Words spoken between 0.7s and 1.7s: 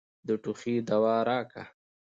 دوا راکه.